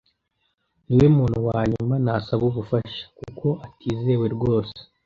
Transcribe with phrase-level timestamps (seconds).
[0.85, 4.75] Niwe muntu wa nyuma nasaba ubufasha, kuko atizewe rwose.